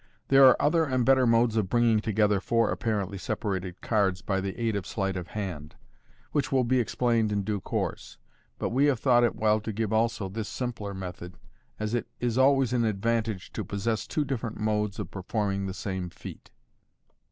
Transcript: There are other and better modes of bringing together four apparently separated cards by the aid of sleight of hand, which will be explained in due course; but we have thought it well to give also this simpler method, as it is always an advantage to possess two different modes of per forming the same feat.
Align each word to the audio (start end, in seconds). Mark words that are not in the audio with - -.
There 0.29 0.47
are 0.47 0.59
other 0.59 0.83
and 0.83 1.05
better 1.05 1.27
modes 1.27 1.55
of 1.55 1.69
bringing 1.69 1.99
together 1.99 2.39
four 2.39 2.71
apparently 2.71 3.19
separated 3.19 3.81
cards 3.81 4.23
by 4.23 4.41
the 4.41 4.59
aid 4.59 4.75
of 4.75 4.87
sleight 4.87 5.15
of 5.15 5.27
hand, 5.27 5.75
which 6.31 6.51
will 6.51 6.63
be 6.63 6.79
explained 6.79 7.31
in 7.31 7.43
due 7.43 7.59
course; 7.59 8.17
but 8.57 8.69
we 8.71 8.85
have 8.85 8.99
thought 8.99 9.23
it 9.23 9.35
well 9.35 9.59
to 9.59 9.71
give 9.71 9.93
also 9.93 10.27
this 10.27 10.49
simpler 10.49 10.95
method, 10.95 11.37
as 11.79 11.93
it 11.93 12.07
is 12.19 12.35
always 12.35 12.73
an 12.73 12.83
advantage 12.83 13.53
to 13.53 13.63
possess 13.63 14.07
two 14.07 14.25
different 14.25 14.59
modes 14.59 14.97
of 14.97 15.11
per 15.11 15.21
forming 15.21 15.67
the 15.67 15.71
same 15.75 16.09
feat. 16.09 16.49